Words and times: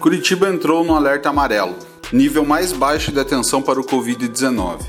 Curitiba 0.00 0.48
entrou 0.48 0.82
no 0.82 0.94
alerta 0.94 1.28
amarelo, 1.28 1.76
nível 2.10 2.42
mais 2.42 2.72
baixo 2.72 3.12
de 3.12 3.20
atenção 3.20 3.60
para 3.60 3.78
o 3.78 3.84
Covid-19. 3.84 4.80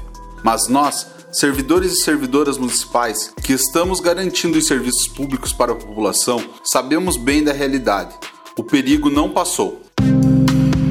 Mas 0.42 0.70
nós, 0.70 1.06
servidores 1.34 1.92
e 1.92 2.02
servidoras 2.02 2.58
municipais, 2.58 3.34
que 3.44 3.52
estamos 3.52 4.00
garantindo 4.00 4.58
os 4.58 4.66
serviços 4.66 5.10
públicos 5.10 5.52
para 5.52 5.74
a 5.74 5.76
população, 5.76 6.42
sabemos 6.64 7.18
bem 7.18 7.44
da 7.44 7.52
realidade. 7.52 8.16
O 8.58 8.64
perigo 8.64 9.10
não 9.10 9.30
passou. 9.30 9.82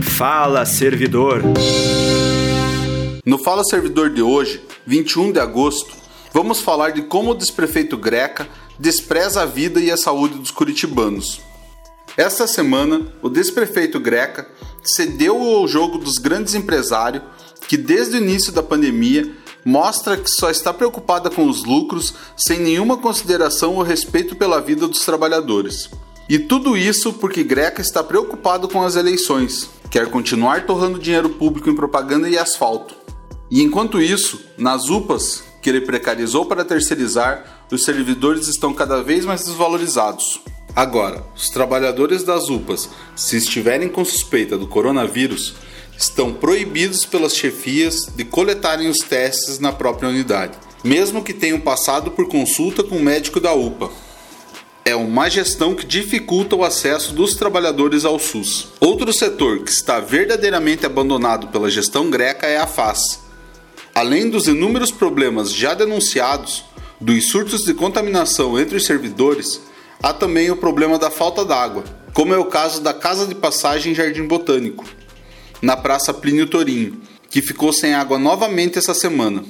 Fala, 0.02 0.66
servidor! 0.66 1.43
No 3.25 3.39
Fala 3.39 3.64
Servidor 3.64 4.11
de 4.11 4.21
hoje, 4.21 4.62
21 4.87 5.32
de 5.32 5.41
agosto, 5.41 5.95
vamos 6.30 6.61
falar 6.61 6.91
de 6.91 7.00
como 7.00 7.30
o 7.30 7.34
desprefeito 7.34 7.96
Greca 7.96 8.46
despreza 8.79 9.41
a 9.41 9.46
vida 9.46 9.80
e 9.80 9.91
a 9.91 9.96
saúde 9.96 10.37
dos 10.37 10.50
curitibanos. 10.50 11.41
Esta 12.16 12.46
semana, 12.46 13.06
o 13.22 13.29
desprefeito 13.29 14.00
Greca 14.00 14.48
cedeu 14.82 15.40
ao 15.40 15.68
jogo 15.68 15.98
dos 15.98 16.18
grandes 16.18 16.54
empresários 16.54 17.22
que 17.68 17.76
desde 17.76 18.16
o 18.16 18.21
início 18.21 18.52
da 18.52 18.62
pandemia 18.62 19.30
mostra 19.64 20.16
que 20.16 20.29
só 20.29 20.50
está 20.50 20.72
preocupada 20.72 21.30
com 21.30 21.46
os 21.46 21.64
lucros 21.64 22.14
sem 22.36 22.58
nenhuma 22.58 22.96
consideração 22.96 23.76
ou 23.76 23.82
respeito 23.82 24.35
pela 24.35 24.61
vida 24.61 24.88
dos 24.88 25.04
trabalhadores. 25.04 25.88
E 26.29 26.38
tudo 26.38 26.76
isso 26.76 27.12
porque 27.12 27.44
Greca 27.44 27.80
está 27.80 28.02
preocupado 28.02 28.68
com 28.68 28.82
as 28.82 28.96
eleições, 28.96 29.68
quer 29.90 30.11
continuar 30.11 30.66
torrando 30.66 30.99
dinheiro 30.99 31.30
público 31.30 31.68
em 31.68 31.74
propaganda 31.74 32.28
e 32.28 32.38
asfalto. 32.38 32.94
E 33.50 33.62
enquanto 33.62 34.00
isso, 34.00 34.41
nas 34.56 34.88
UPAs, 34.88 35.42
que 35.61 35.69
ele 35.69 35.80
precarizou 35.80 36.47
para 36.47 36.64
terceirizar, 36.64 37.66
os 37.70 37.84
servidores 37.84 38.48
estão 38.48 38.72
cada 38.72 39.02
vez 39.02 39.24
mais 39.24 39.44
desvalorizados. 39.44 40.41
Agora, 40.74 41.24
os 41.34 41.48
trabalhadores 41.48 42.22
das 42.22 42.48
UPAs, 42.48 42.88
se 43.16 43.36
estiverem 43.36 43.88
com 43.88 44.05
suspeita 44.05 44.56
do 44.56 44.66
coronavírus, 44.66 45.55
estão 45.98 46.33
proibidos 46.33 47.05
pelas 47.05 47.36
chefias 47.36 48.06
de 48.14 48.24
coletarem 48.24 48.88
os 48.88 49.00
testes 49.00 49.58
na 49.58 49.72
própria 49.72 50.08
unidade, 50.08 50.56
mesmo 50.82 51.22
que 51.22 51.34
tenham 51.34 51.60
passado 51.60 52.10
por 52.10 52.28
consulta 52.28 52.82
com 52.82 52.96
o 52.96 53.02
médico 53.02 53.40
da 53.40 53.52
UPA. 53.52 53.90
É 54.82 54.96
uma 54.96 55.28
gestão 55.28 55.74
que 55.74 55.84
dificulta 55.84 56.56
o 56.56 56.64
acesso 56.64 57.12
dos 57.12 57.34
trabalhadores 57.34 58.06
ao 58.06 58.18
SUS. 58.18 58.68
Outro 58.80 59.12
setor 59.12 59.62
que 59.62 59.70
está 59.70 60.00
verdadeiramente 60.00 60.86
abandonado 60.86 61.48
pela 61.48 61.70
gestão 61.70 62.08
greca 62.08 62.46
é 62.46 62.56
a 62.56 62.66
FAS. 62.66 63.20
Além 63.94 64.30
dos 64.30 64.46
inúmeros 64.48 64.90
problemas 64.90 65.52
já 65.52 65.74
denunciados, 65.74 66.64
dos 66.98 67.28
surtos 67.28 67.64
de 67.64 67.74
contaminação 67.74 68.58
entre 68.58 68.77
os 68.77 68.86
servidores, 68.86 69.60
há 70.02 70.12
também 70.12 70.50
o 70.50 70.56
problema 70.56 70.98
da 70.98 71.10
falta 71.10 71.44
d'água, 71.44 71.84
como 72.14 72.34
é 72.34 72.38
o 72.38 72.46
caso 72.46 72.82
da 72.82 72.92
Casa 72.92 73.26
de 73.26 73.34
Passagem 73.34 73.94
Jardim 73.94 74.26
Botânico, 74.26 74.84
na 75.60 75.76
Praça 75.76 76.12
Plínio 76.12 76.46
Torinho, 76.46 77.00
que 77.28 77.42
ficou 77.42 77.72
sem 77.72 77.94
água 77.94 78.18
novamente 78.18 78.78
essa 78.78 78.94
semana. 78.94 79.44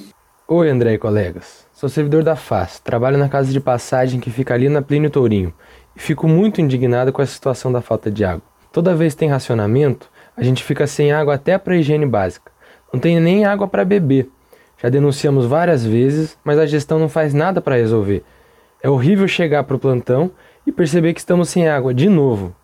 Oi, 0.47 0.69
André 0.69 0.93
e 0.93 0.97
colegas. 0.97 1.65
Sou 1.73 1.89
servidor 1.89 2.23
da 2.23 2.35
FAS, 2.35 2.79
trabalho 2.79 3.17
na 3.17 3.29
Casa 3.29 3.51
de 3.51 3.59
Passagem 3.59 4.19
que 4.19 4.29
fica 4.29 4.53
ali 4.53 4.69
na 4.69 4.81
Plínio 4.81 5.09
Tourinho 5.09 5.53
e 5.95 5.99
fico 5.99 6.27
muito 6.27 6.61
indignado 6.61 7.11
com 7.11 7.21
a 7.21 7.25
situação 7.25 7.71
da 7.71 7.81
falta 7.81 8.11
de 8.11 8.23
água. 8.23 8.43
Toda 8.71 8.95
vez 8.95 9.13
que 9.13 9.19
tem 9.19 9.29
racionamento, 9.29 10.09
a 10.35 10.43
gente 10.43 10.63
fica 10.63 10.85
sem 10.85 11.11
água 11.11 11.35
até 11.35 11.57
para 11.57 11.75
higiene 11.75 12.05
básica. 12.05 12.51
Não 12.93 12.99
tem 12.99 13.19
nem 13.19 13.45
água 13.45 13.67
para 13.67 13.85
beber. 13.85 14.29
Já 14.81 14.89
denunciamos 14.89 15.45
várias 15.45 15.85
vezes, 15.85 16.37
mas 16.43 16.59
a 16.59 16.65
gestão 16.65 16.99
não 16.99 17.09
faz 17.09 17.33
nada 17.33 17.61
para 17.61 17.75
resolver. 17.75 18.23
É 18.83 18.89
horrível 18.89 19.27
chegar 19.27 19.63
para 19.63 19.75
o 19.75 19.79
plantão 19.79 20.31
e 20.65 20.71
perceber 20.71 21.13
que 21.13 21.19
estamos 21.19 21.49
sem 21.49 21.67
água 21.67 21.93
de 21.93 22.09
novo. 22.09 22.55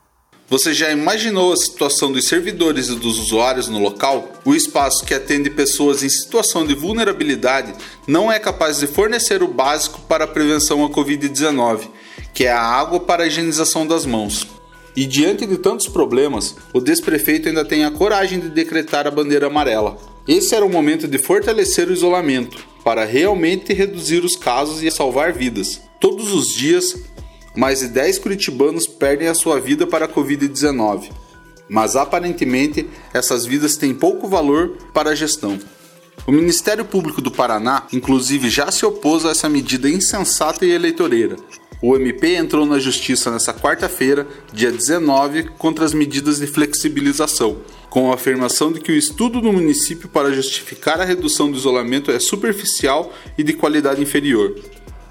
Você 0.49 0.73
já 0.73 0.89
imaginou 0.89 1.51
a 1.51 1.57
situação 1.57 2.09
dos 2.09 2.25
servidores 2.25 2.87
e 2.87 2.95
dos 2.95 3.19
usuários 3.19 3.67
no 3.67 3.79
local? 3.79 4.31
O 4.45 4.55
espaço 4.55 5.05
que 5.05 5.13
atende 5.13 5.49
pessoas 5.49 6.03
em 6.03 6.09
situação 6.09 6.65
de 6.65 6.73
vulnerabilidade 6.73 7.73
não 8.07 8.31
é 8.31 8.39
capaz 8.39 8.79
de 8.79 8.87
fornecer 8.87 9.43
o 9.43 9.47
básico 9.47 9.99
para 10.07 10.23
a 10.23 10.27
prevenção 10.27 10.85
à 10.85 10.89
Covid-19, 10.89 11.89
que 12.33 12.45
é 12.45 12.51
a 12.51 12.61
água 12.61 12.99
para 12.99 13.23
a 13.23 13.27
higienização 13.27 13.85
das 13.85 14.05
mãos. 14.05 14.47
E 14.95 15.05
diante 15.05 15.45
de 15.45 15.57
tantos 15.57 15.87
problemas, 15.87 16.55
o 16.73 16.79
desprefeito 16.79 17.49
ainda 17.49 17.65
tem 17.65 17.83
a 17.83 17.91
coragem 17.91 18.39
de 18.39 18.49
decretar 18.49 19.05
a 19.05 19.11
bandeira 19.11 19.47
amarela. 19.47 19.97
Esse 20.25 20.55
era 20.55 20.65
o 20.65 20.69
momento 20.69 21.07
de 21.07 21.17
fortalecer 21.17 21.89
o 21.89 21.93
isolamento, 21.93 22.65
para 22.85 23.03
realmente 23.05 23.73
reduzir 23.73 24.23
os 24.23 24.37
casos 24.37 24.81
e 24.81 24.89
salvar 24.89 25.33
vidas. 25.33 25.86
Todos 25.99 26.31
os 26.31 26.49
dias, 26.49 26.95
mais 27.55 27.79
de 27.79 27.87
10 27.87 28.19
curitibanos 28.19 28.85
perdem 28.85 29.27
a 29.27 29.33
sua 29.33 29.59
vida 29.59 29.87
para 29.87 30.05
a 30.05 30.09
Covid-19. 30.09 31.11
Mas 31.67 31.95
aparentemente, 31.95 32.87
essas 33.13 33.45
vidas 33.45 33.75
têm 33.77 33.93
pouco 33.93 34.27
valor 34.27 34.77
para 34.93 35.09
a 35.09 35.15
gestão. 35.15 35.59
O 36.27 36.31
Ministério 36.31 36.85
Público 36.85 37.21
do 37.21 37.31
Paraná, 37.31 37.87
inclusive, 37.91 38.49
já 38.49 38.69
se 38.71 38.85
opôs 38.85 39.25
a 39.25 39.31
essa 39.31 39.49
medida 39.49 39.89
insensata 39.89 40.65
e 40.65 40.71
eleitoreira. 40.71 41.35
O 41.81 41.95
MP 41.95 42.35
entrou 42.35 42.65
na 42.65 42.79
justiça 42.79 43.31
nesta 43.31 43.53
quarta-feira, 43.53 44.27
dia 44.51 44.71
19, 44.71 45.49
contra 45.57 45.85
as 45.85 45.93
medidas 45.93 46.39
de 46.39 46.47
flexibilização, 46.47 47.57
com 47.89 48.11
a 48.11 48.15
afirmação 48.15 48.71
de 48.71 48.79
que 48.79 48.91
o 48.91 48.95
estudo 48.95 49.41
no 49.41 49.53
município 49.53 50.09
para 50.09 50.31
justificar 50.31 50.99
a 50.99 51.05
redução 51.05 51.51
do 51.51 51.57
isolamento 51.57 52.11
é 52.11 52.19
superficial 52.19 53.13
e 53.37 53.43
de 53.43 53.53
qualidade 53.53 54.01
inferior. 54.01 54.55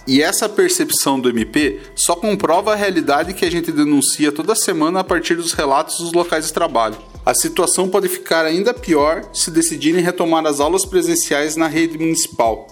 E 0.07 0.23
essa 0.23 0.49
percepção 0.49 1.19
do 1.19 1.29
MP 1.29 1.81
só 1.97 2.15
comprova 2.15 2.73
a 2.73 2.77
realidade 2.77 3.35
que 3.35 3.45
a 3.45 3.51
gente 3.51 3.73
denuncia 3.73 4.31
toda 4.31 4.55
semana 4.55 5.01
a 5.01 5.05
partir 5.05 5.35
dos 5.35 5.53
relatos 5.53 5.99
dos 5.99 6.13
locais 6.13 6.47
de 6.47 6.53
trabalho. 6.53 6.97
A 7.25 7.35
situação 7.35 7.89
pode 7.89 8.09
ficar 8.09 8.45
ainda 8.45 8.73
pior 8.73 9.29
se 9.33 9.51
decidirem 9.51 10.05
retomar 10.05 10.47
as 10.47 10.61
aulas 10.61 10.85
presenciais 10.85 11.57
na 11.57 11.67
rede 11.67 11.99
municipal. 11.99 12.69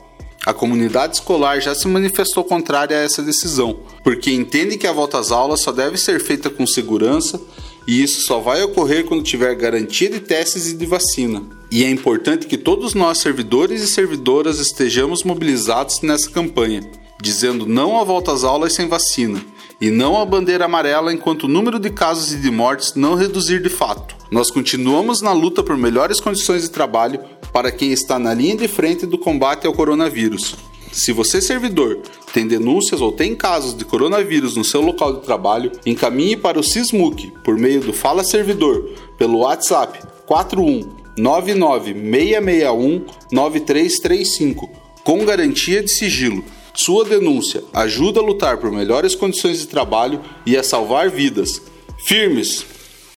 A 0.46 0.52
comunidade 0.52 1.16
escolar 1.16 1.58
já 1.60 1.74
se 1.74 1.88
manifestou 1.88 2.44
contrária 2.44 2.96
a 2.96 3.00
essa 3.00 3.20
decisão, 3.20 3.80
porque 4.04 4.30
entende 4.30 4.78
que 4.78 4.86
a 4.86 4.92
volta 4.92 5.18
às 5.18 5.32
aulas 5.32 5.60
só 5.60 5.72
deve 5.72 5.96
ser 5.96 6.20
feita 6.20 6.48
com 6.48 6.64
segurança 6.64 7.40
e 7.84 8.00
isso 8.00 8.20
só 8.20 8.38
vai 8.38 8.62
ocorrer 8.62 9.04
quando 9.06 9.24
tiver 9.24 9.52
garantia 9.56 10.08
de 10.08 10.20
testes 10.20 10.70
e 10.70 10.76
de 10.76 10.86
vacina. 10.86 11.42
E 11.68 11.82
é 11.82 11.90
importante 11.90 12.46
que 12.46 12.56
todos 12.56 12.94
nós, 12.94 13.18
servidores 13.18 13.82
e 13.82 13.88
servidoras, 13.88 14.60
estejamos 14.60 15.24
mobilizados 15.24 16.00
nessa 16.00 16.30
campanha 16.30 16.82
dizendo 17.20 17.66
não 17.66 17.98
à 17.98 18.04
volta 18.04 18.32
às 18.32 18.44
aulas 18.44 18.74
sem 18.74 18.88
vacina 18.88 19.44
e 19.80 19.90
não 19.90 20.20
à 20.20 20.24
bandeira 20.24 20.64
amarela 20.64 21.12
enquanto 21.12 21.44
o 21.44 21.48
número 21.48 21.78
de 21.78 21.90
casos 21.90 22.32
e 22.32 22.36
de 22.36 22.50
mortes 22.50 22.94
não 22.94 23.14
reduzir 23.14 23.62
de 23.62 23.68
fato. 23.68 24.14
Nós 24.30 24.50
continuamos 24.50 25.20
na 25.20 25.32
luta 25.32 25.62
por 25.62 25.76
melhores 25.76 26.20
condições 26.20 26.62
de 26.62 26.70
trabalho 26.70 27.20
para 27.52 27.70
quem 27.70 27.92
está 27.92 28.18
na 28.18 28.34
linha 28.34 28.56
de 28.56 28.68
frente 28.68 29.06
do 29.06 29.18
combate 29.18 29.66
ao 29.66 29.72
coronavírus. 29.72 30.56
Se 30.92 31.12
você, 31.12 31.40
servidor, 31.40 31.98
tem 32.32 32.46
denúncias 32.46 33.00
ou 33.00 33.10
tem 33.10 33.34
casos 33.34 33.76
de 33.76 33.84
coronavírus 33.84 34.56
no 34.56 34.64
seu 34.64 34.80
local 34.80 35.14
de 35.14 35.22
trabalho, 35.22 35.72
encaminhe 35.84 36.36
para 36.36 36.58
o 36.58 36.62
SISMUC 36.62 37.32
por 37.42 37.58
meio 37.58 37.80
do 37.80 37.92
Fala 37.92 38.22
Servidor 38.22 38.90
pelo 39.18 39.38
WhatsApp 39.38 39.98
41 40.24 40.88
661 41.16 43.04
9335 43.30 44.70
com 45.02 45.24
garantia 45.24 45.82
de 45.82 45.90
sigilo 45.90 46.44
sua 46.74 47.04
denúncia 47.04 47.62
ajuda 47.72 48.20
a 48.20 48.22
lutar 48.22 48.58
por 48.58 48.70
melhores 48.70 49.14
condições 49.14 49.60
de 49.60 49.68
trabalho 49.68 50.20
e 50.44 50.56
a 50.56 50.62
salvar 50.62 51.08
vidas. 51.08 51.62
Firmes! 52.04 52.73